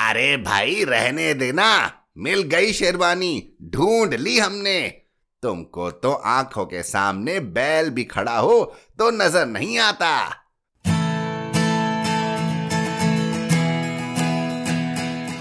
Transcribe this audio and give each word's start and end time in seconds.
अरे 0.00 0.36
भाई, 0.36 0.84
रहने 0.84 1.32
देना। 1.34 1.92
मिल 2.18 2.42
गई 2.42 2.72
शेरवानी। 2.72 3.58
ढूंढ 3.64 4.14
ली 4.14 4.38
हमने। 4.38 4.80
तुमको 5.42 5.90
तो 5.90 6.12
आँखों 6.12 6.64
के 6.64 6.82
सामने 6.82 7.38
बैल 7.40 7.90
भी 7.90 8.04
खड़ा 8.04 8.36
हो 8.38 8.62
तो 8.98 9.10
नज़र 9.10 9.46
नहीं 9.46 9.78
आता। 9.78 10.12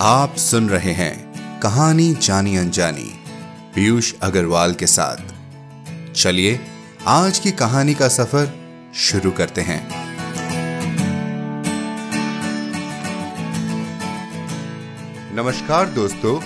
आप 0.01 0.35
सुन 0.37 0.69
रहे 0.69 0.93
हैं 0.93 1.59
कहानी 1.61 2.13
जानी 2.13 2.55
अनजानी, 2.57 3.09
पीयूष 3.75 4.13
अग्रवाल 4.21 4.73
के 4.73 4.87
साथ। 4.87 6.13
चलिए, 6.13 6.59
आज 7.07 7.39
की 7.39 7.51
कहानी 7.51 7.93
का 7.93 8.07
सफ़र 8.07 8.53
शुरू 8.95 9.31
करते 9.31 9.61
हैं। 9.61 9.98
नमस्कार 15.32 15.89
दोस्तों, 15.89 16.42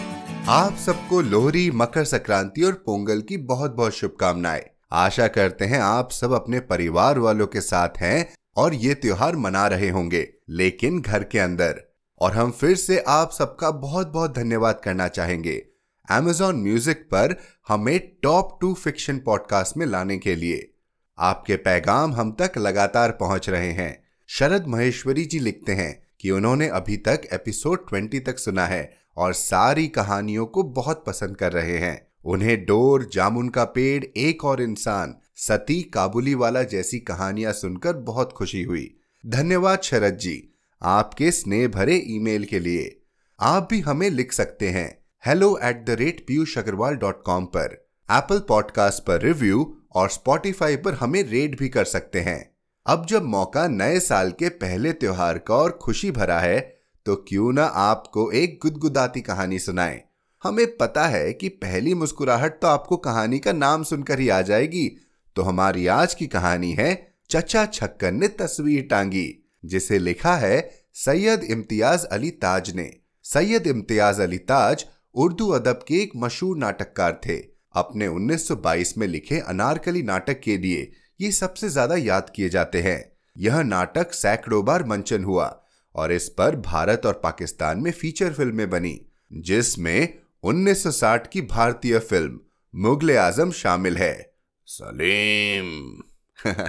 आप 0.48 0.76
सबको 0.76 1.22
लोहरी, 1.22 1.72
मकर 1.72 2.04
संक्रांति 2.04 2.64
और 2.64 2.72
पोंगल 2.72 3.22
की 3.22 3.38
बहुत 3.38 3.72
बहुत 3.72 3.94
शुभकामनाएँ। 3.94 4.64
आशा 4.92 5.28
करते 5.28 5.66
हैं 5.66 5.80
आप 5.80 6.12
सब 6.12 6.32
अपने 6.32 6.60
परिवार 6.60 7.20
वालों 7.20 7.48
के 7.48 7.62
साथ 7.62 7.90
हैं 7.98 8.34
और 8.56 8.74
ये 8.74 8.94
त्योहार 8.94 9.36
मना 9.36 9.68
रहे 9.68 9.90
होंगे, 9.90 10.34
लेकिन 10.50 11.02
घर 11.02 11.24
के 11.24 11.40
अंदर। 11.40 11.84
और 12.20 12.32
हम 12.32 12.52
फिर 12.52 12.76
से 12.76 13.04
आप 13.08 13.32
सबका 13.32 13.72
बहुत 13.72 14.08
बहुत 14.08 14.36
धन्यवाद 14.36 14.82
करना 14.84 15.08
चाहेंगे। 15.08 15.66
Amazon 16.12 16.54
म्यूज़िक 16.54 16.98
पर 16.98 17.42
हमें 17.68 18.12
टॉप 18.24 18.58
टू 18.62 18.74
फिक्शन 18.74 19.18
पॉडकास्ट 19.18 19.78
में 19.78 19.86
लाने 19.86 20.18
के 20.18 20.36
लिए। 20.36 20.74
आपके 21.20 21.56
पैगाम 21.56 22.14
हम 22.14 22.32
तक 22.32 22.52
लगातार 22.58 23.12
पहुँच 23.12 23.50
रहे 23.50 23.72
हैं। 23.72 24.04
शरद 24.28 24.68
महेश्वरी 24.68 25.26
जी 25.26 25.40
लिखते 25.40 25.72
हैं 25.72 26.03
कि 26.24 26.32
उन्होंने 26.32 26.68
अभी 26.68 26.98
तक 26.98 27.22
एपिसोड 27.34 27.86
20 27.86 28.26
तक 28.26 28.40
सुना 28.40 28.66
है 28.66 28.94
और 29.18 29.34
सारी 29.34 29.88
कहानियों 29.88 30.46
को 30.46 30.64
बहुत 30.64 31.04
पसंद 31.08 31.38
कर 31.38 31.52
रहे 31.52 31.78
हैं। 31.78 32.08
उन्हें 32.26 32.66
डोर, 32.66 33.10
जामुन 33.14 33.50
का 33.50 33.64
पेड़, 33.64 34.04
एक 34.04 34.46
और 34.46 34.62
इंसान, 34.62 35.16
सती 35.36 35.82
काबुली 35.82 36.36
वाला 36.36 36.64
जैसी 36.64 37.00
कहानियाँ 37.00 37.54
सुनकर 37.54 37.94
बहुत 37.94 38.34
खुशी 38.34 38.64
हुई। 38.64 38.98
धन्यवाद, 39.26 39.82
शरद 39.82 40.18
जी, 40.18 40.54
आपके 40.82 41.32
स्नेह 41.32 41.68
भरे 41.68 41.96
ईमेल 41.96 42.46
के 42.46 42.60
लिए। 42.60 43.02
आप 43.40 43.68
भी 43.70 43.80
हमें 43.80 44.10
लिख 44.10 44.34
सकते 44.34 44.70
हैं। 44.70 45.06
Hello 45.26 45.60
at 45.64 45.86
the 45.86 45.90
rate 45.90 46.26
Piyush 46.28 46.58
Agarwal 46.58 46.96
dot 46.96 47.24
com 47.24 47.46
पर। 47.46 47.88
एप्पल 48.12 48.40
पॉडकास्ट 48.40 49.04
पर 49.04 49.22
रिव्यू 49.22 49.78
और 49.96 50.10
स्पॉटिफाई 50.10 50.76
पर 50.76 50.94
हमें 50.94 51.24
रेट 51.24 51.60
भी 51.60 51.70
कर 51.70 51.86
सकते 51.86 52.20
हैं। 52.20 52.53
अब 52.86 53.06
जब 53.06 53.24
मौका 53.24 53.68
नए 53.68 54.00
साल 54.00 54.32
के 54.32 54.50
पहले 54.50 54.92
त्योहार 54.94 55.38
का 55.38 55.56
और 55.56 55.72
खुशी 55.82 56.12
भरा 56.12 56.40
है 56.40 56.60
तो 57.06 57.16
क्यों 57.28 57.52
ना 57.54 57.64
आपको 57.64 58.32
एक 58.32 58.60
गुदगुदाती 58.64 59.22
कहानी 59.22 59.60
सुनाएँ। 59.60 60.02
हमें 60.44 60.66
पता 60.78 61.06
है 61.06 61.32
कि 61.34 61.50
पहली 61.50 61.94
मुस्कुराहट 61.94 62.60
तो 62.62 62.68
आपको 62.68 62.98
कहानी 62.98 63.40
का 63.40 63.52
नाम 63.52 63.84
सुनकर 63.84 64.20
ही 64.20 64.28
आ 64.30 64.42
जाएगी। 64.42 64.88
तो 65.36 65.42
हमारी 65.42 65.88
आज 65.88 66.14
की 66.14 66.28
कहानी 66.28 66.72
है, 66.72 66.92
चचा 67.30 67.66
छक्कन 67.66 68.16
ने 68.16 68.28
तस्वीर 68.28 68.82
टांगी, 68.82 69.28
जिसे 69.66 70.00
लिखा 70.00 70.36
है 70.36 70.70
सैयद 70.96 71.44
इम्तियाज़ 71.44 72.06
अली 72.06 72.32
ताज 72.32 72.74
ने। 72.76 72.90
सैयद 73.26 73.68
इम्तियाज़ 73.68 74.22
अली 74.22 74.38
ताज 74.38 74.86
उर्दू 75.16 75.50
अदब 75.50 75.86
के 75.88 76.02
एक 76.02 76.12
मशहूर 76.16 76.58
नाटककार 76.58 77.20
थे। 77.26 77.38
अपने 77.76 78.08
1922 78.08 78.98
में 78.98 79.08
लिखे 79.08 79.40
अनारकली 79.40 80.04
नाटक 80.04 80.40
के 80.40 80.58
लिए 80.58 80.92
ये 81.24 81.32
सबसे 81.32 81.70
ज़्यादा 81.70 81.96
याद 81.96 82.32
किए 82.36 82.50
जाते 82.50 82.82
हैं। 82.82 83.12
यह 83.38 83.62
नाटक 83.62 84.14
सैकड़ों 84.14 84.66
बार 84.66 84.84
मंचन 84.84 85.24
हुआ 85.24 85.64
और 85.96 86.12
इस 86.12 86.30
पर 86.30 86.56
भारत 86.56 87.06
और 87.06 87.22
पाकिस्तान 87.24 87.80
में 87.80 87.92
फीचर 87.92 88.34
फ़िल्में 88.34 88.70
बनी, 88.70 89.02
जिसमें 89.34 90.20
1960 90.44 91.28
की 91.28 91.42
भारतीय 91.42 92.00
फ़िल्म 92.00 92.40
मुगल 92.76 93.18
आज़म 93.18 93.52
शामिल 93.52 93.98
है। 93.98 94.34
सलीम। 94.66 96.04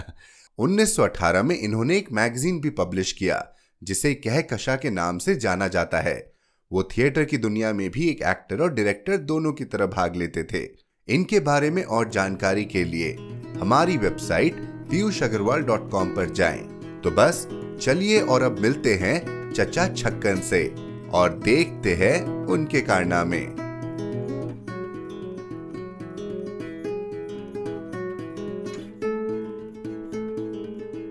1918 0.59 1.43
में 1.43 1.59
इन्होंने 1.59 1.97
एक 1.97 2.13
मैगजीन 2.13 2.61
भी 2.61 2.71
पब्लिश 2.71 3.13
किया, 3.13 3.49
जिसे 3.83 4.15
कह 4.15 4.41
कशा 4.41 4.77
के 4.77 4.91
नाम 4.91 5.19
से 5.19 5.35
जाना 5.35 5.69
जाता 5.69 6.01
है। 6.01 6.35
वो 6.73 6.83
थिएटर 6.83 7.25
की 7.25 7.39
दुनिया 7.39 7.73
में 7.73 7.91
भी 7.91 8.09
एक 8.09 8.23
एक्टर 8.23 8.63
और 8.63 8.75
डायरेक्टर 8.75 9.17
दोनों 9.17 9.53
की 9.53 9.65
तरह 9.65 9.87
भाग 9.87 10.17
लेते 10.17 10.45
थे। 10.45 10.84
इनके 11.09 11.41
बारे 11.41 11.71
में 11.71 11.83
और 11.85 12.09
जानकारी 12.09 12.65
के 12.65 12.85
लिए 12.85 13.13
हमारी 13.61 13.97
website 13.97 14.57
Piyush 14.91 15.23
Agarwal 15.23 15.63
dot 15.63 15.91
com 15.91 16.15
पर 16.15 16.31
जाएँ। 16.31 16.63
तो 17.05 17.11
बस, 17.11 17.49
चलिए 17.81 18.21
और 18.21 18.43
अब 18.43 18.59
मिलते 18.59 18.95
हैं 18.95 19.53
चचा 19.53 19.87
छक्कन 19.89 20.41
से 20.41 20.75
और 21.11 21.39
देखते 21.39 21.95
हैं 21.95 22.47
उनके 22.47 22.81
कारनामे। 22.81 23.41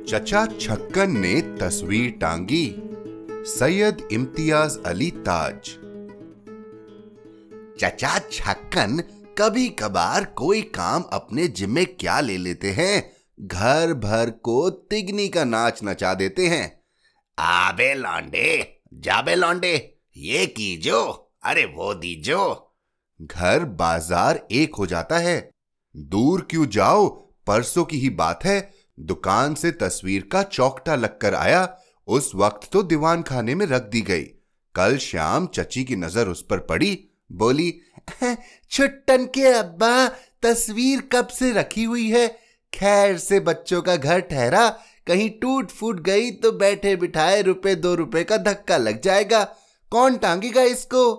चचा 0.05 0.45
छक्कन 0.59 1.17
ने 1.17 1.41
तस्वीर 1.41 2.11
टांगी। 2.11 2.75
सैयद 3.49 4.07
इम्तियाज़ 4.11 4.79
अली 4.85 5.11
ताज। 5.11 5.69
चचा 7.79 8.19
छक्कन 8.31 9.01
कभी 9.37 9.69
कभार 9.69 10.25
कोई 10.25 10.61
काम 10.61 11.01
अपने 11.01 11.47
जिम्मे 11.47 11.85
क्या 11.85 12.19
ले 12.19 12.37
लेते 12.37 12.71
हैं? 12.71 13.11
घर 13.41 13.93
भर 13.93 14.29
को 14.29 14.69
तिगनी 14.69 15.27
का 15.29 15.43
नाच 15.43 15.79
नचा 15.83 16.13
देते 16.13 16.47
हैं। 16.47 16.83
आबे 17.39 17.93
लौंडे, 17.93 18.81
जाबे 18.93 19.35
लौंडे, 19.35 19.97
ये 20.17 20.45
कीजो, 20.45 21.31
अरे 21.43 21.65
वो 21.65 21.93
दीजो। 21.93 22.73
घर 23.21 23.65
बाज़ार 23.65 24.47
एक 24.51 24.75
हो 24.75 24.85
जाता 24.85 25.17
है। 25.17 25.51
दूर 25.97 26.47
क्यों 26.49 26.65
जाओ? 26.65 27.07
परसों 27.47 27.85
की 27.85 27.97
ही 27.97 28.09
बात 28.09 28.45
है। 28.45 28.73
दुकान 28.99 29.55
से 29.55 29.71
तस्वीर 29.71 30.29
का 30.31 30.43
चौकटा 30.43 30.95
लगकर 30.95 31.35
आया। 31.35 31.77
उस 32.07 32.31
वक्त 32.35 32.69
तो 32.71 32.83
दीवान 32.83 33.21
खाने 33.21 33.55
में 33.55 33.65
रख 33.65 33.81
दी 33.81 34.01
गई। 34.01 34.23
कल 34.75 34.97
शाम 34.97 35.47
चची 35.47 35.83
की 35.83 35.95
नज़र 35.95 36.27
उस 36.27 36.45
पर 36.49 36.59
पड़ी। 36.59 37.07
बोली 37.31 37.79
छुट्टन 38.71 39.25
के 39.25 39.47
अब्बा, 39.47 40.07
तस्वीर 40.43 41.01
कब 41.01 41.27
से 41.27 41.51
रखी 41.51 41.83
हुई 41.83 42.09
है? 42.09 42.27
खैर 42.73 43.17
से 43.17 43.39
बच्चों 43.39 43.81
का 43.81 43.95
घर 43.95 44.19
ठहरा, 44.19 44.69
कहीं 45.07 45.29
टूट 45.29 45.71
फूट 45.71 45.99
गई 45.99 46.31
तो 46.31 46.51
बैठे 46.51 46.95
बिठाए 46.95 47.41
रुपए, 47.41 47.75
दो 47.75 47.95
रुपए 47.95 48.23
का 48.23 48.37
धक्का 48.37 48.77
लग 48.77 49.01
जाएगा। 49.01 49.43
कौन 49.91 50.17
टांगेगा 50.17 50.61
इसको? 50.61 51.11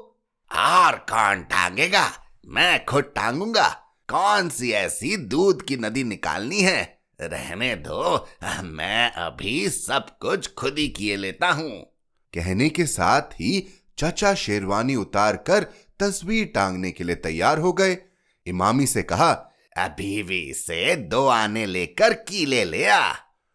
और 0.52 0.96
कौन 0.96 1.42
टांगेगा? 1.42 2.10
मैं 2.48 2.84
खुद 2.84 3.12
टांगूँगा। 3.16 3.68
कौन 4.08 4.48
सी 4.48 4.72
ऐसी 4.72 5.16
दूध 5.16 5.62
की 5.62 5.76
नदी 5.76 6.04
निकालनी 6.04 6.60
है? 6.60 6.98
रहने 7.20 7.74
दो, 7.76 8.28
मैं 8.62 9.12
अभी 9.12 9.68
सब 9.70 10.18
कुछ 10.18 10.54
खुद 10.54 10.78
ही 10.78 10.88
किए 10.88 11.16
लेता 11.16 11.50
हूँ। 11.50 11.70
कहने 12.34 12.68
के 12.68 12.86
साथ 12.86 13.22
ही 13.22 13.66
चचा 13.98 14.34
शेरवानी 14.34 14.94
उतार 14.94 15.36
कर 15.36 15.66
तस्वीर 16.00 16.50
टांगने 16.54 16.90
के 16.90 17.04
लिए 17.04 17.16
तैयार 17.16 17.58
हो 17.58 17.72
गए। 17.72 17.96
इमामी 18.46 18.86
से 18.86 19.02
कहा, 19.02 19.30
अभी 19.76 20.22
भी 20.22 20.52
से 20.54 20.94
दो 20.96 21.26
आने 21.26 21.66
लेकर 21.66 22.12
कीले 22.12 22.64
ले 22.64 22.84
आ। 22.86 23.12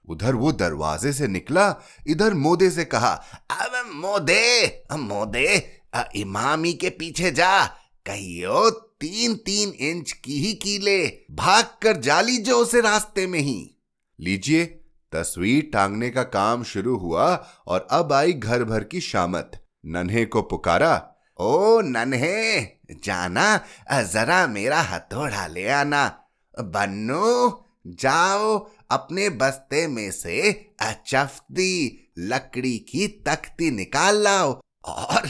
उधर 0.08 0.36
वो 0.36 0.52
दरवाजे 0.52 1.14
से 1.14 1.28
निकला, 1.28 1.76
इधर 2.08 2.34
मोदे 2.34 2.70
से 2.70 2.86
कहा, 2.86 3.12
अब 3.52 3.92
मोदे 3.96 4.84
मोदे 4.94 5.80
इमामी 6.16 6.74
के 6.74 6.90
पीछे 6.90 7.32
जा। 7.32 7.66
कहियो 8.06 8.70
तीन 8.70 9.36
तीन 9.36 9.70
इंच 9.70 10.12
की 10.12 10.40
ही 10.40 10.54
कीले 10.54 11.06
भाग 11.32 11.66
कर 11.82 11.98
जा 11.98 12.20
लीजिए 12.22 12.54
उसे 12.54 12.82
रास्ते 12.82 13.28
में 13.28 13.40
ही। 13.40 13.76
लीजिए, 14.20 14.66
तस्वीर 15.12 15.70
टांगने 15.74 16.10
का 16.10 16.24
काम 16.24 16.64
शुरू 16.64 16.98
हुआ 16.98 17.28
और 17.68 17.88
अब 17.92 18.14
आई 18.14 18.34
घर 18.34 18.64
भर 18.64 18.84
की 18.84 19.02
शामत। 19.02 19.52
नन्हे 19.86 20.26
को 20.26 20.42
पुकारा 20.42 21.09
ओ 21.40 21.82
नन्हे, 21.82 22.62
जाना, 23.04 23.66
जरा 23.92 24.48
मेरा 24.48 24.82
हथौड़ा 24.82 25.48
ले 25.48 25.68
आना। 25.70 26.24
बन्नू, 26.60 27.64
जाओ, 27.88 28.70
अपने 28.92 29.30
बस्ते 29.30 29.88
में 29.88 30.12
से 30.12 30.52
चफ्ती 30.84 32.12
लकड़ी 32.18 32.78
की 32.78 33.08
तख्ती 33.08 33.72
निकाल 33.72 34.24
लाओ। 34.24 34.60
और 34.86 35.30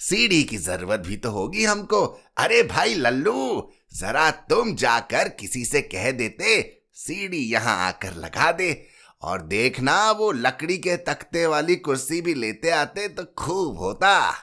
सीढ़ी 0.00 0.42
की 0.44 0.56
ज़रूरत 0.56 1.00
भी 1.00 1.16
तो 1.16 1.30
होगी 1.30 1.64
हमको। 1.64 2.04
अरे 2.38 2.62
भाई 2.62 2.94
लल्लू, 2.94 3.72
जरा 3.96 4.30
तुम 4.30 4.74
जाकर 4.74 5.28
किसी 5.28 5.64
से 5.64 5.82
कह 5.82 6.10
देते, 6.10 6.82
सीढ़ी 6.94 7.38
यहाँ 7.38 7.88
आकर 7.88 8.14
लगा 8.14 8.52
दे। 8.52 8.86
और 9.22 9.42
देखना, 9.42 10.10
वो 10.10 10.32
लकड़ी 10.32 10.78
के 10.78 10.96
तख्ते 10.96 11.46
वाली 11.46 11.76
कुर्सी 11.76 12.20
भी 12.20 12.34
लेते 12.34 12.70
आते 12.70 13.08
तो 13.08 13.24
खूब 13.38 13.78
होता। 13.78 14.34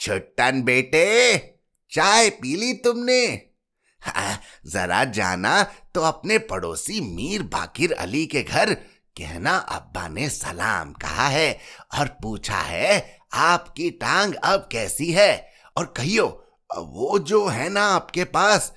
छुट्टन 0.00 0.62
बेटे, 0.62 1.36
चाय 1.92 2.28
पी 2.32 2.56
ली 2.56 2.72
तुमने 2.84 3.22
जरा 4.66 5.02
जाना 5.06 5.62
तो 5.94 6.02
अपने 6.02 6.38
पड़ोसी 6.40 7.00
मीर 7.06 7.42
बाकिर 7.44 7.92
अली 7.94 8.24
के 8.26 8.42
घर, 8.42 8.74
कहना 9.16 9.56
अब्बा 9.56 10.06
ने 10.08 10.28
सलाम 10.30 10.92
कहा 10.94 11.26
है 11.28 11.58
और 11.98 12.08
पूछा 12.22 12.58
है, 12.58 13.18
आपकी 13.34 13.90
टांग 14.00 14.34
अब 14.34 14.68
कैसी 14.72 15.10
है? 15.12 15.48
और 15.76 15.92
कहियो, 15.96 16.26
वो 16.70 17.18
जो 17.20 17.46
है 17.46 17.68
ना 17.68 17.84
आपके 17.86 18.24
पास, 18.26 18.72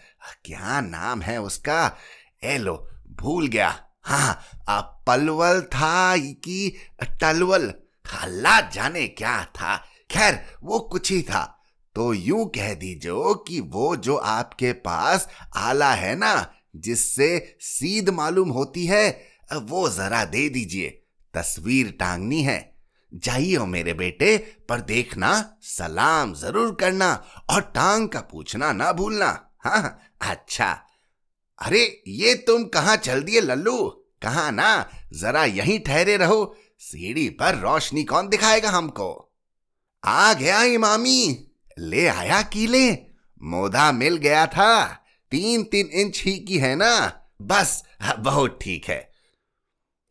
क्या 0.46 0.82
नाम 0.82 1.22
है 1.22 1.40
उसका? 1.42 1.98
ए 2.44 2.58
लो, 2.58 2.76
भूल 3.22 3.48
गया। 3.48 3.70
हाँ 4.02 4.44
पलवल 5.08 5.62
था 5.74 6.18
कि 6.18 6.76
टलवल? 7.22 7.74
अल्लाह 8.06 8.60
जाने 8.70 9.08
क्या 9.10 9.44
था? 9.46 9.76
खैर, 10.14 10.46
वो 10.64 10.80
कुछ 10.80 11.12
ही 11.12 11.22
था। 11.22 11.60
तो 11.96 12.14
यूँ 12.14 12.46
कह 12.46 12.74
दीजो 12.74 13.34
कि 13.34 13.60
वो 13.60 13.96
जो 13.96 14.16
आपके 14.16 14.74
पास 14.74 15.30
आला 15.56 15.94
है 15.94 16.16
ना, 16.16 16.54
जिससे 16.76 17.56
सीध 17.60 18.10
मालूम 18.10 18.50
होती 18.50 18.86
है, 18.86 19.28
वो 19.54 19.90
जरा 19.90 20.26
दे 20.26 20.50
दीजिए। 20.50 20.90
तस्वीर 21.34 21.92
टांगनी 21.92 22.42
है। 22.42 22.76
जाइयो 23.14 23.66
मेरे 23.66 23.94
बेटे, 23.94 24.38
पर 24.70 24.82
देखना, 24.82 25.58
सलाम 25.62 26.34
ज़रूर 26.34 26.76
करना 26.76 27.26
और 27.50 27.62
टांग 27.62 28.10
का 28.10 28.22
पूछना 28.22 28.72
ना 28.74 28.92
भूलना। 28.94 29.50
हाँ 29.60 30.00
अच्छा। 30.22 30.82
अरे, 31.60 32.04
ये 32.08 32.36
तुम 32.36 32.64
कहाँ 32.64 32.96
चल 32.96 33.22
दिए 33.22 33.42
लल्लू? 33.42 33.88
कहा 34.22 34.52
ना? 34.52 34.90
जरा 35.14 35.46
यहीं 35.46 35.80
ठहरे 35.80 36.18
रहो। 36.18 36.56
सीढ़ी 36.80 37.30
पर 37.30 37.56
रोशनी 37.56 38.04
कौन 38.04 38.28
दिखाएगा 38.28 38.70
हमको? 38.70 39.33
आ 40.06 40.34
गया 40.34 40.64
इमामी। 40.64 41.48
ले 41.80 42.08
आया 42.08 42.42
कीले। 42.42 42.92
मोदा 43.44 43.92
मिल 43.92 44.18
गया 44.18 44.48
था। 44.48 44.86
तीन 45.32 45.64
तीन 45.64 45.86
इंच 45.86 46.24
ही 46.24 46.40
की 46.40 46.58
है 46.58 46.76
ना। 46.76 47.22
बस, 47.42 47.84
बहुत 48.20 48.60
ठीक 48.62 48.86
है। 48.86 49.12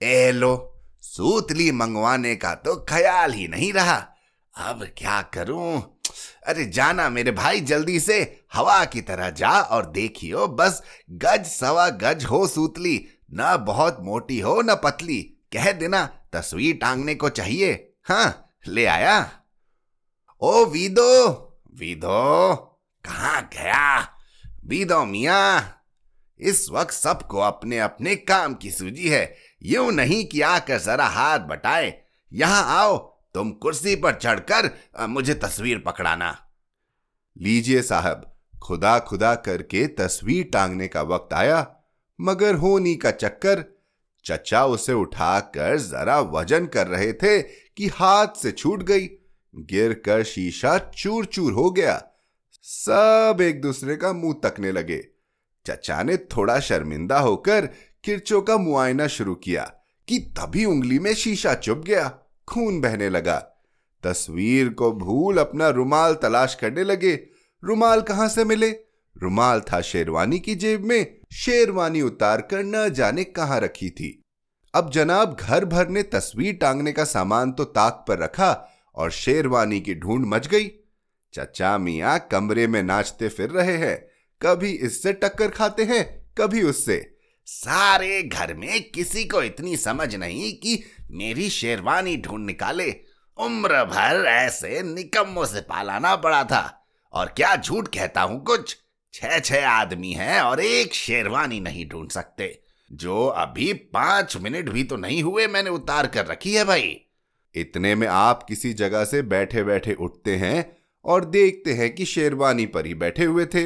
ए 0.02 0.32
लो, 0.32 0.82
सूतली 1.00 1.72
मंगवाने 1.72 2.36
का 2.36 2.54
तो 2.54 2.86
ख्याल 2.88 3.32
ही 3.32 3.48
नहीं 3.48 3.72
रहा। 3.72 4.08
अब 4.56 4.88
क्या 4.98 5.22
करूँ? 5.22 6.00
अरे 6.46 6.64
जाना 6.64 7.08
मेरे 7.10 7.30
भाई, 7.30 7.60
जल्दी 7.60 8.00
से 8.00 8.44
हवा 8.54 8.84
की 8.84 9.00
तरह 9.00 9.30
जा 9.30 9.50
और 9.50 9.86
देखियो। 9.86 10.46
बस 10.46 10.82
गज 11.10 11.46
सवा 11.46 11.88
गज 11.88 12.24
हो 12.24 12.46
सूतली। 12.46 13.08
न 13.34 13.64
बहुत 13.66 13.96
मोटी 14.00 14.40
हो, 14.40 14.62
न 14.62 14.74
पतली। 14.84 15.22
कह 15.52 15.72
देना, 15.72 16.06
तस्वीर 16.32 16.76
टांगने 16.76 17.14
को 17.14 17.28
चाहिए। 17.28 17.92
हाँ 18.04 18.48
ले 18.66 18.86
आया। 18.86 19.30
ओ 20.42 20.64
वीदो 20.64 21.30
वीदो, 21.78 22.54
कहा 23.04 23.40
गया? 23.42 24.00
वीदो 24.66 25.04
मिया, 25.04 25.38
इस 26.40 26.66
वक्त 26.70 26.92
सबको 26.92 27.38
अपने 27.38 27.78
अपने 27.78 28.14
काम 28.16 28.54
की 28.54 28.70
सूझी 28.70 29.08
है। 29.08 29.22
यूँ 29.62 29.92
नहीं 29.92 30.24
कि 30.24 30.40
आकर 30.40 30.78
जरा 30.78 31.06
हाथ 31.06 31.38
बटाए। 31.38 31.94
यहाँ 32.32 32.64
आओ, 32.72 32.96
तुम 33.34 33.50
कुर्सी 33.52 33.94
पर 33.96 34.14
चढ़कर 34.14 34.70
मुझे 35.08 35.34
तस्वीर 35.34 35.82
पकड़ाना। 35.86 36.36
लीजिए 37.36 37.82
साहब, 37.82 38.30
खुदा 38.62 38.98
खुदा 38.98 39.34
करके 39.34 39.86
तस्वीर 39.94 40.50
टांगने 40.52 40.88
का 40.88 41.02
वक्त 41.04 41.34
आया, 41.34 41.66
मगर 42.18 42.54
होनी 42.56 42.96
का 42.96 43.10
चक्कर, 43.12 43.64
चचा 44.24 44.66
उसे 44.66 44.92
उठाकर 44.92 45.78
जरा 45.78 46.20
वज़न 46.20 46.66
कर 46.66 46.86
रहे 46.86 47.12
थे 47.12 47.40
कि 47.42 47.88
हाथ 47.94 48.40
से 48.42 48.52
छूट 48.52 48.82
गई। 48.82 49.08
गिर 49.56 49.93
कर 49.93 50.22
शीशा 50.22 50.78
चूर 50.78 51.25
चूर 51.25 51.52
हो 51.52 51.70
गया। 51.70 52.04
सब 52.62 53.38
एक 53.40 53.60
दूसरे 53.60 53.96
का 53.96 54.12
मुँह 54.12 54.34
तकने 54.44 54.72
लगे। 54.72 55.08
चचा 55.66 56.02
ने 56.02 56.16
थोड़ा 56.16 56.60
शर्मिंदा 56.60 57.19
होकर 57.19 57.66
किरचो 58.04 58.40
का 58.40 58.56
मुआयना 58.56 59.06
शुरू 59.06 59.34
किया 59.34 59.62
कि 60.08 60.19
तभी 60.19 60.64
उंगली 60.64 60.99
में 60.99 61.14
शीशा 61.14 61.54
चुप 61.54 61.78
गया। 61.78 62.19
खून 62.49 62.81
बहने 62.81 63.08
लगा। 63.08 63.37
तस्वीर 64.02 64.69
को 64.69 64.93
भूल 64.93 65.38
अपना 65.38 65.69
रुमाल 65.69 66.14
तलाश 66.14 66.55
करने 66.55 66.84
लगे। 66.84 67.26
रुमाल 67.64 68.02
कहाँ 68.02 68.28
से 68.28 68.44
मिले? 68.44 68.70
रुमाल 69.22 69.60
था 69.60 69.81
शेरवानी 69.81 70.38
की 70.38 70.55
जेब 70.55 70.84
में। 70.84 71.20
शेरवानी 71.32 72.00
उतार 72.00 72.40
कर 72.40 72.62
न 72.62 72.88
जाने 72.88 73.25
कहाँ 73.25 73.60
रखी 73.60 73.90
थी। 73.90 74.25
अब 74.75 74.90
जनाब 74.90 75.37
घर 75.40 75.64
भर 75.64 75.88
ने 75.88 76.02
तस्वीर 76.02 76.55
टांगने 76.55 76.93
का 76.93 77.05
सामान 77.05 77.52
तो 77.52 77.64
ताक 77.64 78.05
पर 78.08 78.19
रखा 78.19 78.69
और 78.94 79.10
शेरवानी 79.10 79.80
की 79.80 79.94
ढूंढ 79.94 80.26
मच 80.26 80.46
गई। 80.46 80.70
चचा 81.34 81.78
मिया 81.78 82.18
कमरे 82.18 82.66
में 82.66 82.82
नाचते 82.82 83.28
फिर 83.28 83.50
रहे 83.50 83.76
हैं। 83.76 83.96
कभी 84.42 84.70
इससे 84.70 85.12
टक्कर 85.12 85.48
खाते 85.48 85.84
हैं, 85.84 86.32
कभी 86.38 86.62
उससे। 86.62 87.16
सारे 87.46 88.22
घर 88.22 88.54
में 88.54 88.90
किसी 88.90 89.24
को 89.24 89.42
इतनी 89.42 89.76
समझ 89.76 90.14
नहीं 90.14 90.52
कि 90.52 90.82
मेरी 91.10 91.50
शेरवानी 91.50 92.16
ढूंढ 92.16 92.46
निकाले। 92.46 92.90
उम्र 93.38 93.84
भर 93.84 94.26
ऐसे 94.26 94.82
निकम्मों 94.82 95.44
से 95.44 95.60
पालाना 95.60 96.16
पड़ा 96.16 96.44
था। 96.44 96.88
और 97.12 97.26
क्या 97.26 97.56
झूठ 97.56 97.88
कहता 97.88 98.22
हूँ 98.22 98.44
कुछ? 98.44 98.76
छह 99.14 99.38
छह 99.38 99.68
आदमी 99.68 100.12
हैं 100.12 100.40
और 100.40 100.60
एक 100.60 100.94
शेरवानी 100.94 101.60
नहीं 101.60 101.88
ढूंढ 101.88 102.10
सकते। 102.10 102.62
जो 102.92 103.26
अभी 103.26 103.72
पाँच 103.72 104.36
मिनट 104.36 104.68
भी 104.68 104.84
तो 104.84 104.96
नहीं 104.96 105.22
हुए 105.22 105.46
मैंने 105.46 105.70
उतार 105.70 106.06
कर 106.06 106.26
रखी 106.26 106.54
है 106.54 106.64
भाई। 106.64 107.00
इतने 107.54 107.94
में 107.94 108.06
आप 108.06 108.43
किसी 108.43 108.72
जगह 108.72 109.04
से 109.04 109.22
बैठे 109.22 109.62
बैठे 109.64 109.94
उठते 109.94 110.37
हैं 110.37 110.64
और 111.04 111.25
देखते 111.25 111.72
हैं 111.72 111.94
कि 111.94 112.04
शेरवानी 112.04 112.66
पर 112.66 112.87
ही 112.87 112.94
बैठे 112.94 113.25
हुए 113.25 113.46
थे। 113.46 113.64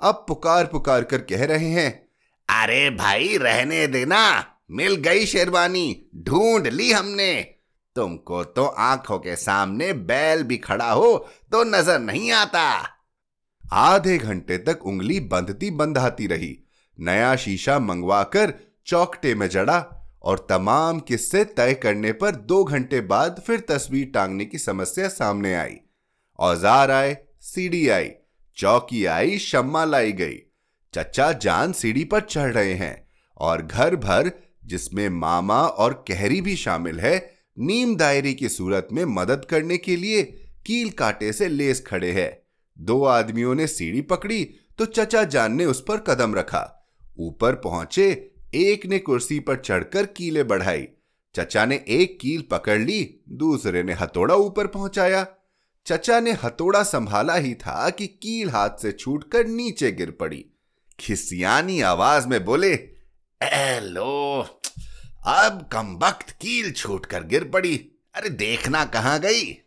अब 0.00 0.24
पुकार 0.28 0.66
पुकार 0.66 1.04
कर 1.04 1.20
कह 1.22 1.44
रहे 1.44 1.70
हैं, 1.70 1.90
अरे 2.48 2.88
भाई, 2.90 3.36
रहने 3.36 3.86
देना। 3.86 4.44
मिल 4.70 4.94
गई 4.96 5.26
शेरवानी। 5.26 6.10
ढूंढ 6.16 6.66
ली 6.66 6.90
हमने। 6.92 7.34
तुमको 7.96 8.42
तो 8.44 8.64
आँखों 8.64 9.18
के 9.18 9.36
सामने 9.36 9.92
बैल 9.92 10.42
भी 10.42 10.56
खड़ा 10.58 10.90
हो 10.90 11.16
तो 11.52 11.62
नज़र 11.66 11.98
नहीं 11.98 12.30
आता। 12.32 12.68
आधे 13.64 14.16
घंटे 14.18 14.58
तक 14.58 14.86
उंगली 14.86 15.18
बंधती 15.26 15.70
बंधाती 15.70 16.26
रही। 16.26 16.56
नया 16.98 17.34
शीशा 17.36 17.78
मंगवाकर 17.78 18.52
चौकटे 18.86 19.34
में 19.34 19.48
जड़ा। 19.48 19.78
और 20.26 20.46
तमाम 20.48 21.00
किस्से 21.00 21.44
तय 21.56 21.74
करने 21.74 22.12
पर 22.12 22.36
दो 22.46 22.62
घंटे 22.64 23.00
बाद 23.06 23.42
फिर 23.46 23.60
तस्वीर 23.60 24.10
टांगने 24.14 24.44
की 24.44 24.58
समस्या 24.58 25.08
सामने 25.08 25.54
आई। 25.54 25.76
औज़ार 26.38 26.90
आए, 26.90 27.16
सीढ़ी 27.42 27.88
आई, 27.88 28.10
चौकी 28.56 29.04
आई, 29.06 29.38
शम्मा 29.38 29.84
लाई 29.84 30.12
गई। 30.12 30.38
चचा 30.94 31.30
जान 31.32 31.72
सीढ़ी 31.72 32.04
पर 32.04 32.20
चढ़ 32.20 32.52
रहे 32.52 32.74
हैं 32.74 33.08
और 33.40 33.62
घर 33.62 33.96
भर, 33.96 34.30
जिसमें 34.64 35.08
मामा 35.10 35.60
और 35.62 35.92
कहरी 36.08 36.40
भी 36.40 36.56
शामिल 36.56 37.00
है, 37.00 37.16
नीम 37.58 37.96
दायरे 37.96 38.32
की 38.34 38.48
सूरत 38.48 38.88
में 38.92 39.04
मदद 39.04 39.44
करने 39.44 39.76
के 39.78 39.96
लिए 39.96 40.22
कील 40.66 40.90
कांटे 40.90 41.32
से 41.32 41.48
लेस 41.48 41.84
खड़े 41.86 42.10
हैं। 42.12 42.30
दो 42.76 43.02
आदमियों 43.04 43.54
ने 43.54 43.66
सीढ़ी 43.66 44.00
पकड़ी 44.02 44.44
तो 44.78 44.86
चचा 44.86 45.22
जान 45.24 45.52
ने 45.52 45.64
उस 45.64 45.80
पर 45.80 45.98
कदम 46.06 46.34
रखा। 46.34 46.62
ऊपर 47.18 47.54
पहुँचे 47.54 48.12
एक 48.54 48.86
ने 48.86 48.98
कुर्सी 48.98 49.40
पर 49.40 49.56
चढ़कर 49.56 50.06
कीले 50.06 50.42
बढ़ाई। 50.44 50.88
चचा 51.34 51.66
ने 51.66 51.84
एक 51.88 52.18
कील 52.20 52.42
पकड़ 52.42 52.78
ली, 52.78 53.20
दूसरे 53.28 53.82
ने 53.82 53.92
हथौड़ा 53.92 54.34
ऊपर 54.34 54.66
पहुँचाया। 54.66 55.26
चचा 55.86 56.20
ने 56.20 56.32
हथौड़ा 56.32 56.82
संभाला 56.82 57.34
ही 57.34 57.54
था 57.54 57.90
कि 57.90 58.06
कील 58.06 58.50
हाथ 58.50 58.70
से 58.82 58.92
छूटकर 58.92 59.46
नीचे 59.46 59.92
गिर 59.92 60.10
पड़ी। 60.10 60.44
खिसियानी 61.00 61.80
आवाज़ 61.80 62.28
में 62.28 62.44
बोले, 62.44 62.74
ए 63.42 63.80
लो, 63.82 64.46
अब 65.26 65.68
कम 65.72 66.00
वक्त 66.02 66.30
कील 66.30 66.72
छूट 66.72 67.06
कर 67.06 67.24
गिर 67.24 67.44
पड़ी। 67.44 67.76
अरे 68.14 68.28
देखना 68.28 68.84
कहाँ 68.84 69.20
गई? 69.20 69.58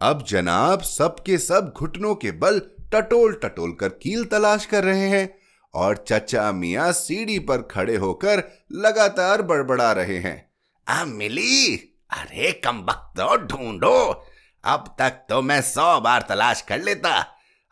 अब 0.00 0.24
जनाब 0.28 0.80
सबके 0.80 1.38
सब 1.38 1.74
घुटनों 1.76 2.14
के 2.14 2.30
बल 2.30 2.60
टटोल 2.94 3.40
टटोल 3.44 3.72
कर 3.72 3.88
कील 3.88 4.24
तलाश 4.24 4.66
कर 4.66 4.84
रहे 4.84 5.08
हैं। 5.08 5.39
और 5.74 6.04
चचा 6.08 6.52
मिया 6.52 6.92
सीढ़ी 6.92 7.38
पर 7.38 7.62
खड़े 7.62 7.96
होकर 7.96 8.64
लगातार 8.72 9.42
बड़बड़ा 9.42 9.92
रहे 9.92 10.18
हैं। 10.18 10.50
अब 10.88 11.06
मिली? 11.06 11.76
अरे, 12.10 12.52
कम 12.52 12.86
तो 12.90 13.36
ढूंढो। 13.36 14.26
अब 14.64 14.96
तक 14.98 15.10
तो 15.10 15.42
मैं 15.42 15.62
सौ 15.62 16.00
बार 16.00 16.26
तलाश 16.28 16.60
कर 16.60 16.82
लेता। 16.82 17.26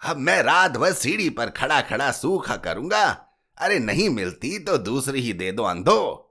अब 0.05 0.17
मैं 0.17 0.43
रात 0.43 0.71
भर 0.71 0.93
सीढ़ी 0.93 1.31
पर 1.31 1.47
खड़ा 1.47 1.81
खड़ा 1.81 2.13
सूखा 2.13 2.57
करूँगा। 2.57 3.27
अरे, 3.59 3.79
नहीं 3.79 4.09
मिलती 4.09 4.59
तो 4.59 4.79
दूसरी 4.79 5.21
ही 5.21 5.33
दे 5.33 5.53
दो 5.53 5.63
अंधो। 5.63 6.25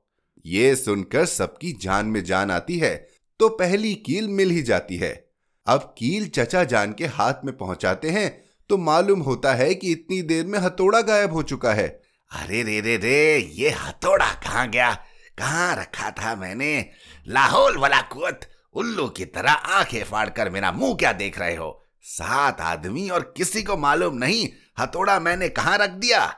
ये 0.46 0.76
सुनकर 0.76 1.26
सबकी 1.26 1.72
जान 1.72 2.06
में 2.06 2.24
जान 2.24 2.52
आती 2.52 2.78
है 2.80 3.08
तो 3.40 3.50
पहली 3.50 3.96
कील 3.96 4.28
मिल 4.28 4.50
ही 4.50 4.62
जाती 4.62 4.98
है। 4.98 5.32
अब 5.68 5.96
कील 5.98 6.30
चचा 6.30 6.64
जान 6.64 6.94
के 6.94 7.06
हाथ 7.06 7.34
में 7.46 7.58
पहुंचाते 7.58 8.10
हैं 8.10 8.47
तो 8.70 8.78
मालूम 8.78 9.20
होता 9.20 9.54
है 9.54 9.76
कि 9.76 9.92
इतनी 9.92 10.22
देर 10.22 10.46
में 10.46 10.60
हथौड़ा 10.60 11.02
गायब 11.02 11.34
हो 11.34 11.44
चुका 11.44 11.74
है। 11.74 11.88
अरे 12.32 12.64
रे 12.64 12.82
रे 12.82 12.98
रे 12.98 13.38
ये 13.38 13.70
हथौड़ा 13.70 14.34
कहाँ 14.34 14.70
गया? 14.70 14.94
कहाँ 15.38 15.76
रखा 15.76 16.12
था 16.12 16.36
मैंने? 16.36 16.90
लाहौल 17.28 17.78
वाला 17.78 18.02
कुत 18.02 18.40
उल्लू 18.74 19.08
की 19.08 19.26
तरह 19.26 19.52
आँखें 19.52 20.04
फाड़कर 20.04 20.50
मेरा 20.50 20.72
मुँह 20.72 20.96
क्या 20.96 21.14
देख 21.14 21.40
रहे 21.40 21.56
हो? 21.56 21.84
सात 22.02 22.62
आदमी 22.62 23.10
और 23.10 23.34
किसी 23.38 23.64
को 23.64 23.78
मालूम 23.78 24.16
नहीं 24.16 24.50
हथौड़ा 24.80 25.20
मैंने 25.20 25.50
कहा 25.50 25.76
रख 25.76 25.90
दिया? 25.90 26.36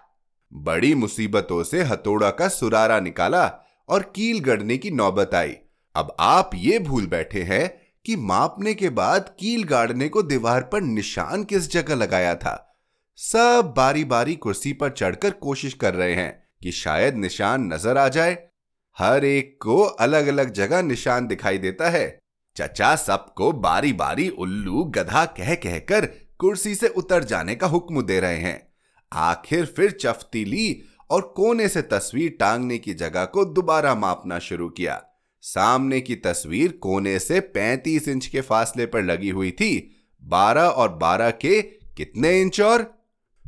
बड़ी 0.54 0.96
मुसीबतों 0.96 1.64
से 1.64 1.84
हथौड़ा 1.84 2.30
का 2.30 2.48
सुरारा 2.48 3.00
निकाला 3.00 3.66
और 3.90 4.04
कील 4.04 4.40
गड़ने 4.40 4.78
की 4.78 4.92
नौबत 4.92 5.36
आई। 5.36 5.56
अब 5.96 6.16
आप 6.20 6.52
ये 6.56 6.80
भूल 6.80 7.06
बैठे 7.06 7.44
हैं 7.44 7.79
कि 8.06 8.16
मापने 8.16 8.74
के 8.74 8.90
बाद 8.90 9.36
कील 9.40 9.64
गाड़ने 9.64 10.10
को 10.10 10.22
दीवार 10.24 10.62
पर 10.62 10.82
निशान 10.82 11.44
किस 11.44 11.72
जगह 11.72 11.96
लगाया 11.96 12.36
था। 12.36 12.78
सब 13.18 13.74
बारी 13.78 14.04
बारी 14.04 14.36
कुर्सी 14.36 14.74
पर 14.74 14.90
चढ़कर 14.90 15.32
कोशिश 15.32 15.74
कर 15.74 15.94
रहे 15.94 16.14
हैं 16.14 16.32
कि 16.64 16.72
शायद 16.72 17.16
निशान 17.16 17.74
नज़र 17.74 17.98
आ 17.98 18.08
जाए। 18.08 18.38
हर 18.98 19.26
एक 19.26 19.58
को 19.62 19.82
अलग 19.82 20.28
अलग 20.28 20.54
जगह 20.54 20.82
निशान 20.82 21.28
दिखाई 21.28 21.58
देता 21.58 21.90
है। 21.90 22.20
चचा 22.56 22.96
सबको 22.96 23.52
बारी 23.52 23.94
बारी 23.94 24.30
उल्लू 24.30 24.84
गधा 24.84 25.26
कह 25.26 25.54
कहकर 25.56 26.06
कुर्सी 26.40 26.76
से 26.76 26.88
उतर 26.88 27.24
जाने 27.24 27.56
का 27.56 27.68
हुक्म 27.68 28.02
दे 28.02 28.20
रहे 28.20 28.38
हैं। 28.38 28.74
आखिर 29.14 29.66
फिर 29.66 29.92
चफ्ती 29.92 30.46
ली 30.46 30.82
और 31.10 31.22
कोने 31.22 31.68
से 31.68 31.82
तस्वीर 31.82 32.36
टांगने 32.40 32.78
की 32.78 32.94
जगह 32.94 33.26
को 33.26 33.46
दोबारा 33.46 33.96
मापना 33.96 34.40
शुरू 34.40 34.70
किया। 34.70 35.02
सामने 35.42 36.02
की 36.02 36.16
तस्वीर 36.16 36.72
कोने 36.72 37.20
से 37.20 37.40
35 37.40 38.08
इंच 38.08 38.26
के 38.26 38.42
फासले 38.42 38.86
पर 38.86 39.04
लगी 39.04 39.30
हुई 39.30 39.52
थी। 39.52 39.96
12 40.24 40.62
और 40.62 40.90
12 40.90 41.32
के 41.32 41.62
कितने 41.98 42.42
इंच 42.42 42.62
और? 42.62 42.94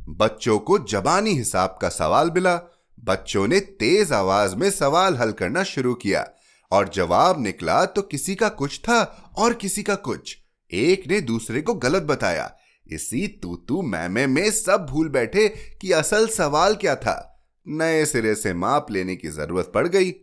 बच्चों 0.08 0.58
को 0.58 0.78
जबानी 0.78 1.30
हिसाब 1.30 1.78
का 1.82 1.88
सवाल 1.88 2.30
मिला। 2.30 2.60
बच्चों 3.00 3.48
ने 3.48 3.60
तेज 3.60 4.12
आवाज़ 4.12 4.56
में 4.56 4.70
सवाल 4.70 5.16
हल 5.16 5.32
करना 5.32 5.62
शुरू 5.62 5.94
किया 5.94 6.30
और 6.70 6.88
जवाब 6.88 7.42
निकला 7.42 7.84
तो 7.84 8.02
किसी 8.02 8.34
का 8.34 8.48
कुछ 8.48 8.78
था 8.78 9.32
और 9.38 9.54
किसी 9.54 9.82
का 9.82 9.94
कुछ। 9.94 10.38
एक 10.72 11.06
ने 11.06 11.20
दूसरे 11.20 11.62
को 11.62 11.74
गलत 11.74 12.02
बताया। 12.02 12.56
इसी 12.92 13.28
तू 13.28 13.56
तू 13.56 13.82
मैमे 13.82 14.26
में 14.26 14.50
सब 14.50 14.86
भूल 14.86 15.08
बैठे 15.08 15.48
कि 15.80 15.92
असल 15.92 16.28
सवाल 16.28 16.74
क्या 16.74 16.96
था। 16.96 17.44
नए 17.68 18.06
सिरे 18.06 18.34
से 18.34 18.54
माप 18.54 18.90
लेने 18.90 19.16
की 19.16 19.28
ज़रूरत 19.28 19.72
पड़ 19.74 19.88
गई। 19.88 20.14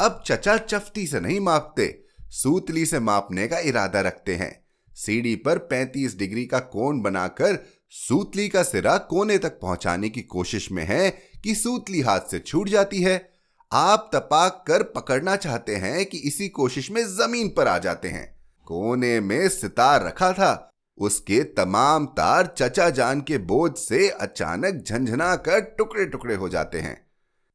अब 0.00 0.22
चचा 0.26 0.56
चफ्ती 0.56 1.06
से 1.06 1.20
नहीं 1.20 1.40
मापते, 1.40 2.04
सूतली 2.28 2.86
से 2.86 3.00
मापने 3.00 3.48
का 3.48 3.58
इरादा 3.58 4.00
रखते 4.00 4.36
हैं। 4.36 4.64
सीढ़ी 4.94 5.36
पर 5.36 5.58
35 5.58 6.18
डिग्री 6.18 6.46
का 6.46 6.58
कोण 6.58 7.00
बनाकर 7.00 7.66
सूतली 7.90 8.48
का 8.48 8.62
सिरा 8.62 8.98
कोने 8.98 9.38
तक 9.38 9.58
पहुँचाने 9.60 10.08
की 10.08 10.22
कोशिश 10.22 10.72
में 10.72 10.84
है 10.84 11.10
कि 11.44 11.54
सूतली 11.54 12.00
हाथ 12.00 12.20
से 12.20 12.38
छूट 12.38 12.68
जाती 12.68 13.02
है। 13.02 13.30
आप 13.72 14.10
तपाक 14.14 14.64
कर 14.66 14.82
पकड़ना 14.82 15.36
चाहते 15.36 15.76
हैं 15.76 16.06
कि 16.06 16.18
इसी 16.18 16.48
कोशिश 16.48 16.90
में 16.90 17.04
ज़मीन 17.04 17.48
पर 17.48 17.68
आ 17.68 17.78
जाते 17.78 18.08
हैं। 18.08 18.40
कोने 18.66 19.20
में 19.20 19.48
सितार 19.48 20.06
रखा 20.06 20.32
था, 20.32 20.70
उसके 20.98 21.42
तमाम 21.42 22.06
तार 22.06 22.54
चचा 22.58 22.90
जान 22.90 23.20
के 23.20 23.38
बोझ 23.38 23.76
से 23.78 24.08
अचानक 24.08 24.84
झंझना 24.86 25.36
कर 25.36 25.60
टुकड़े 25.60 26.06
टुकड़े 26.06 26.34
हो 26.34 26.48
जाते 26.48 26.78
हैं। 26.78 27.09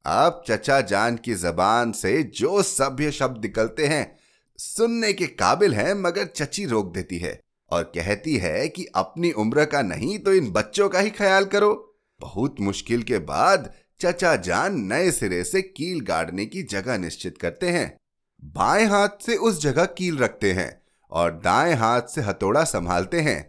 अब 0.05 0.43
चचा 0.49 0.81
जान 0.81 1.15
की 1.15 1.33
जबान 1.33 1.91
से 1.91 2.23
जो 2.23 2.61
सभ्य 2.63 3.11
शब्द 3.11 3.45
निकलते 3.45 3.85
हैं, 3.87 4.19
सुनने 4.59 5.13
के 5.13 5.27
काबिल 5.27 5.73
हैं, 5.73 5.93
मगर 5.93 6.25
चची 6.25 6.65
रोक 6.65 6.93
देती 6.93 7.17
है 7.17 7.39
और 7.71 7.83
कहती 7.83 8.37
है 8.37 8.67
कि 8.67 8.85
अपनी 8.95 9.31
उम्र 9.31 9.65
का 9.65 9.81
नहीं 9.81 10.19
तो 10.19 10.33
इन 10.33 10.51
बच्चों 10.51 10.89
का 10.89 10.99
ही 10.99 11.09
ख्याल 11.09 11.45
करो। 11.45 11.95
बहुत 12.19 12.55
मुश्किल 12.59 13.03
के 13.03 13.19
बाद 13.19 13.73
चचा 14.01 14.35
जान 14.35 14.79
नए 14.81 15.11
सिरे 15.11 15.43
से 15.43 15.61
कील 15.61 16.01
गाड़ने 16.01 16.45
की 16.45 16.63
जगह 16.63 16.97
निश्चित 16.97 17.37
करते 17.37 17.69
हैं। 17.69 17.97
बाएँ 18.43 18.85
हाथ 18.85 19.21
से 19.21 19.35
उस 19.35 19.61
जगह 19.61 19.85
कील 19.85 20.17
रखते 20.17 20.51
हैं 20.51 20.81
और 21.11 21.31
दाएँ 21.31 21.73
हाथ 21.73 22.01
से 22.01 22.21
हथौड़ा 22.21 22.63
संभालते 22.63 23.21
हैं। 23.21 23.41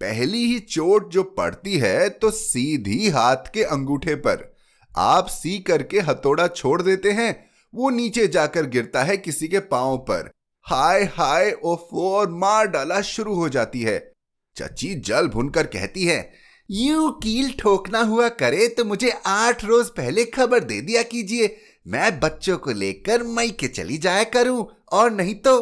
पहली 0.00 0.44
ही 0.44 0.58
चोट 0.58 1.10
जो 1.10 1.22
पड़ती 1.22 1.78
है 1.78 2.08
तो 2.08 2.30
सीधी 2.30 3.08
हाथ 3.08 3.52
के 3.54 3.64
अंगूठे 3.64 4.14
पर। 4.14 4.51
आप 4.94 5.26
सी 5.26 5.58
करके 5.58 6.00
हथौड़ा 6.00 6.46
छोड़ 6.46 6.80
देते 6.82 7.10
हैं। 7.10 7.34
वो 7.74 7.90
नीचे 7.90 8.26
जाकर 8.26 8.66
गिरता 8.66 9.02
है 9.02 9.16
किसी 9.16 9.48
के 9.48 9.58
पाँव 9.58 9.96
पर। 9.98 10.30
हाय 10.66 11.02
हाय, 11.14 11.50
ओफो, 11.52 12.14
और 12.16 12.30
मार 12.30 12.66
डाला 12.66 13.00
शुरू 13.00 13.34
हो 13.34 13.48
जाती 13.48 13.82
है। 13.82 13.98
चची 14.56 14.94
जल 14.96 15.28
भुनकर 15.28 15.66
कहती 15.66 16.04
है, 16.04 16.32
यू 16.70 17.10
कील 17.12 17.52
ठोकना 17.52 18.00
हुआ 18.00 18.28
करे 18.28 18.68
तो 18.68 18.84
मुझे 18.84 19.10
आठ 19.26 19.64
रोज 19.64 19.88
पहले 19.88 20.24
खबर 20.24 20.60
दे 20.60 20.80
दिया 20.80 21.02
कीजिए। 21.02 21.56
मैं 21.86 22.18
बच्चों 22.20 22.56
को 22.58 22.72
लेकर 22.72 23.22
मई 23.22 23.50
के 23.50 23.68
चली 23.68 23.98
जाया 23.98 24.24
करूँ, 24.24 24.66
और 24.92 25.10
नहीं 25.10 25.34
तो? 25.34 25.58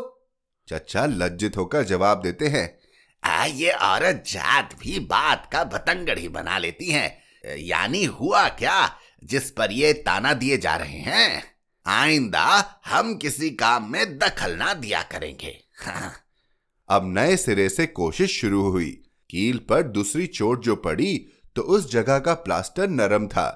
चचा 0.69 1.07
लज्जित 1.07 1.57
होकर 1.57 1.85
जवाब 1.85 2.23
देते 2.23 2.49
हैं, 2.49 2.79
आ, 3.23 3.45
ये 3.45 3.71
औरत 3.71 4.25
जात 4.27 4.77
भी 4.81 4.99
बात 5.01 5.49
का 5.53 5.65
बतंगड़ 5.65 6.19
ही 6.19 6.29
बना 6.29 6.59
लेती 6.59 6.91
हैं। 6.91 7.57
यानी 7.59 8.05
हुआ 8.05 8.49
क्या? 8.49 8.97
जिस 9.23 9.51
पर 9.51 9.73
ये 9.73 9.93
ताना 9.93 10.33
दिए 10.35 10.57
जा 10.57 10.77
रहे 10.77 10.99
हैं, 10.99 11.43
आइंदा 11.87 12.81
हम 12.87 13.15
किसी 13.15 13.51
काम 13.51 13.91
में 13.93 14.19
दखल 14.19 14.57
ना 14.57 14.75
दिया 14.75 15.03
करेंगे। 15.03 15.57
अब 16.89 17.15
नए 17.19 17.37
सिरे 17.37 17.69
से 17.69 17.87
कोशिश 17.87 18.41
शुरू 18.41 18.63
हुई। 18.63 18.91
कील 19.31 19.59
पर 19.59 19.83
दूसरी 19.83 20.27
चोट 20.27 20.63
जो 20.63 20.77
पड़ी 20.77 21.17
तो 21.57 21.63
उस 21.63 21.91
जगह 21.93 22.19
का 22.19 22.35
प्लास्टर 22.35 22.89
नरम 22.89 23.27
था। 23.29 23.49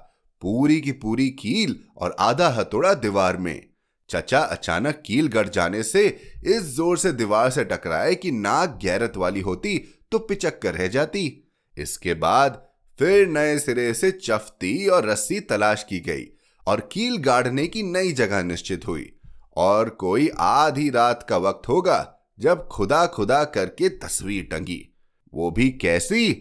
पूरी 0.42 0.80
की 0.80 0.92
पूरी 0.92 1.28
कील 1.30 1.76
और 1.96 2.16
आधा 2.18 2.48
हथौड़ा 2.48 2.92
दीवार 2.94 3.36
में। 3.36 3.68
चचा 4.10 4.40
अचानक 4.40 5.02
कील 5.06 5.28
गड़ 5.28 5.48
जाने 5.48 5.82
से 5.82 6.06
इस 6.46 6.62
ज़ोर 6.62 6.98
से 6.98 7.12
दीवार 7.12 7.50
से 7.50 7.64
टकराए 7.64 8.14
कि 8.14 8.30
नाक 8.30 8.78
गैरत 8.82 9.16
वाली 9.16 9.40
होती 9.40 9.78
तो 10.12 10.18
पिचक 10.18 10.58
कर 10.58 10.74
रह 10.74 10.88
जाती। 10.88 11.52
इसके 11.76 12.14
बाद 12.14 12.62
फिर 12.98 13.28
नए 13.28 13.58
सिरे 13.58 13.94
से 13.94 14.10
चफ्ती 14.10 14.88
और 14.88 15.06
रस्सी 15.06 15.40
तलाश 15.40 15.86
की 15.88 16.00
गई 16.00 16.24
और 16.66 16.88
कील 16.92 17.16
गाड़ने 17.16 17.66
की 17.66 17.82
नई 17.82 18.12
जगह 18.12 18.42
निश्चित 18.42 18.86
हुई। 18.86 19.16
और 19.56 19.88
कोई 19.88 20.30
आधी 20.38 20.90
रात 20.90 21.26
का 21.28 21.36
वक्त 21.36 21.68
होगा 21.68 22.18
जब 22.38 22.68
खुदा 22.68 23.06
खुदा 23.06 23.44
करके 23.44 23.88
तस्वीर 23.88 24.44
टंगी। 24.44 24.98
वो 25.34 25.50
भी 25.50 25.70
कैसी? 25.70 26.32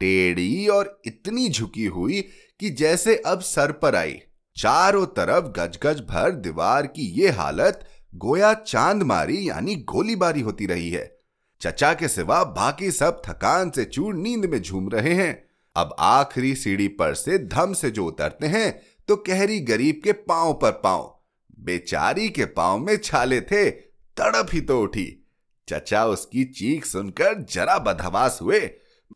टेढ़ी 0.00 0.68
और 0.68 1.02
इतनी 1.06 1.48
झुकी 1.48 1.84
हुई 1.84 2.28
कि 2.60 2.70
जैसे 2.70 3.16
अब 3.16 3.40
सर 3.40 3.72
पर 3.72 3.94
आई। 3.94 4.20
चारों 4.56 5.06
तरफ़ 5.06 5.44
गजगज 5.44 6.00
भर 6.00 6.30
दीवार 6.30 6.86
की 6.86 7.02
ये 7.02 7.28
हालत 7.28 7.88
गोया 8.14 8.54
चाँद 8.54 9.02
मारी 9.02 9.48
यानी 9.48 9.76
गोलीबारी 9.76 10.40
होती 10.40 10.66
रही 10.66 10.90
है। 10.90 11.18
चचा 11.60 11.94
के 11.94 12.08
सिवा 12.08 12.44
बाकी 12.44 12.90
सब 12.90 13.22
थकान 13.28 13.70
से 13.70 13.84
चूर 13.84 14.14
नींद 14.14 14.44
में 14.44 14.62
झूम 14.62 14.88
रहे 14.88 15.14
हैं। 15.14 15.43
अब 15.76 15.96
आखिरी 15.98 16.54
सीढ़ी 16.54 16.88
पर 16.88 17.14
से 17.14 17.38
धम 17.38 17.72
से 17.72 17.90
जो 17.90 18.06
उतरते 18.06 18.46
हैं 18.46 18.82
तो 19.08 19.16
कहरी 19.16 19.60
गरीब 19.60 20.00
के 20.04 20.12
पाँव 20.12 20.52
पर 20.54 20.70
पाँव, 20.70 21.18
बेचारी 21.60 22.28
के 22.28 22.44
पाँव 22.44 22.78
में 22.78 22.96
छाले 22.96 23.40
थे, 23.40 23.70
तड़प 24.16 24.46
ही 24.52 24.60
तो 24.60 24.80
उठी। 24.80 25.26
चचा 25.68 26.06
उसकी 26.06 26.44
चीख 26.44 26.84
सुनकर 26.84 27.42
जरा 27.42 27.78
बदहवास 27.78 28.38
हुए, 28.42 28.70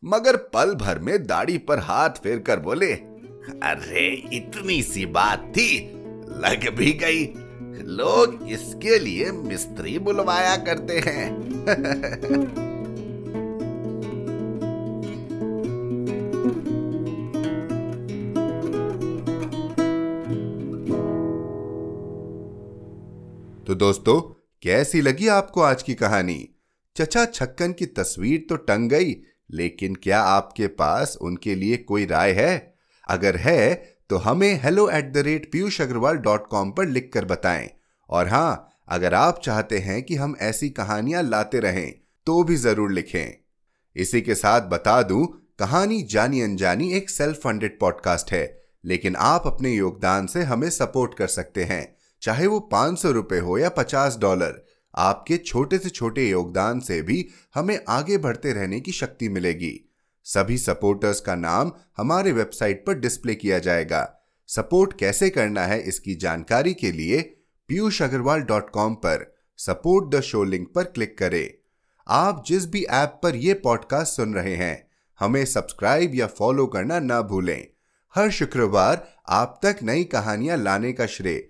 मगर 0.05 0.35
पल 0.35 0.75
भर 0.75 0.99
में 0.99 1.27
दाढ़ी 1.27 1.57
पर 1.57 1.79
हाथ 1.79 2.09
फेर 2.09 2.39
कर 2.39 2.59
बोले, 2.59 2.93
अरे, 3.63 4.29
इतनी 4.33 4.83
सी 4.83 5.05
बात 5.05 5.53
थी, 5.57 5.79
लग 6.29 6.75
भी 6.75 6.91
गई। 6.93 7.25
लोग 7.83 8.49
इसके 8.49 8.99
लिए 8.99 9.31
मिस्त्री 9.31 9.99
बुलवाया 9.99 10.55
करते 10.57 10.99
हैं। 10.99 11.29
दोस्तों, 23.79 24.19
कैसी 24.63 25.01
लगी 25.01 25.27
आपको 25.27 25.61
आज 25.61 25.81
की 25.83 25.93
कहानी? 25.95 26.37
चचा 26.95 27.23
छक्कन 27.25 27.73
की 27.73 27.85
तस्वीर 27.89 28.45
तो 28.49 28.55
टंग 28.61 28.89
गई, 28.89 29.11
लेकिन 29.51 29.93
क्या 29.95 30.21
आपके 30.21 30.67
पास 30.79 31.17
उनके 31.21 31.53
लिए 31.55 31.77
कोई 31.83 32.05
राय 32.05 32.31
है? 32.31 32.73
अगर 33.07 33.35
है 33.35 33.75
तो 34.09 34.17
हमें 34.17 34.59
hello 34.63 34.87
at 34.89 35.11
the 35.13 35.17
rate 35.17 35.51
Piyush 35.51 35.79
Agarwal 35.81 36.17
dot 36.17 36.47
com 36.47 36.71
पर 36.71 36.87
लिख 36.87 37.09
कर 37.13 37.25
बताएँ। 37.25 37.69
और 38.09 38.27
हाँ 38.27 38.81
अगर 38.87 39.13
आप 39.13 39.39
चाहते 39.43 39.77
हैं 39.77 40.01
कि 40.03 40.15
हम 40.15 40.35
ऐसी 40.41 40.69
कहानियाँ 40.71 41.21
लाते 41.23 41.59
रहें 41.59 41.91
तो 42.27 42.43
भी 42.43 42.55
ज़रूर 42.55 42.91
लिखें। 42.91 43.33
इसी 43.95 44.21
के 44.21 44.35
साथ 44.35 44.67
बता 44.69 45.01
दूँ, 45.03 45.25
कहानी 45.59 46.01
जानी 46.05 46.41
अनजानी 46.41 46.91
एक 46.93 47.09
सेल्फ 47.09 47.39
फंडेड 47.43 47.79
पॉडकास्ट 47.79 48.31
है, 48.31 48.43
लेकिन 48.85 49.15
आप 49.27 49.47
अपने 49.47 49.71
योगदान 49.71 50.27
से 50.27 50.43
हमें 50.43 50.69
सपोर्ट 50.71 51.13
कर 51.13 51.27
सकते 51.29 51.63
हैं। 51.63 51.98
चाहे 52.21 52.47
वो 52.47 52.59
पाँच 52.59 52.99
सौ 52.99 53.11
रुपए 53.11 53.39
हो 53.39 53.57
या 53.57 53.69
पचास 53.69 54.17
डॉलर, 54.17 54.65
आपके 54.95 55.37
छोटे 55.37 55.77
से 55.77 55.89
छोटे 55.89 56.29
योगदान 56.29 56.79
से 56.79 57.01
भी 57.01 57.27
हमें 57.55 57.79
आगे 57.89 58.17
बढ़ते 58.17 58.53
रहने 58.53 58.79
की 58.79 58.91
शक्ति 58.91 59.29
मिलेगी। 59.29 59.89
सभी 60.23 60.57
सपोर्टर्स 60.57 61.19
का 61.19 61.35
नाम 61.35 61.71
हमारे 61.97 62.31
वेबसाइट 62.31 62.85
पर 62.87 62.93
डिस्प्ले 62.93 63.35
किया 63.35 63.59
जाएगा। 63.59 64.15
सपोर्ट 64.47 64.99
कैसे 64.99 65.29
करना 65.29 65.61
है 65.61 65.79
इसकी 65.81 66.15
जानकारी 66.15 66.73
के 66.73 66.91
लिए 66.91 67.21
पीयूष 67.67 68.01
अग्रवाल 68.01 68.41
डॉट 68.41 68.69
कॉम 68.69 68.95
पर 68.95 69.35
सपोर्ट 69.57 70.15
द 70.15 70.21
शो 70.21 70.43
लिंक 70.43 70.71
पर 70.75 70.83
क्लिक 70.83 71.17
करें। 71.17 71.49
आप 72.07 72.43
जिस 72.47 72.65
भी 72.69 72.83
ऐप 72.83 73.19
पर 73.23 73.35
यह 73.35 73.59
पॉडकास्ट 73.63 74.13
सुन 74.13 74.33
रहे 74.33 74.55
हैं, 74.55 74.87
हमें 75.19 75.45
सब्सक्राइब 75.45 76.15
या 76.15 76.27
फॉलो 76.27 76.65
करना 76.67 76.99
ना 76.99 77.21
भूलें। 77.21 77.67
हर 78.15 78.29
शुक्रवार 78.29 79.07
आप 79.29 79.59
तक 79.63 79.79
नई 79.83 80.03
कहानियाँ 80.03 80.57
लाने 80.57 80.93
का 80.93 81.05
श्रेय 81.05 81.49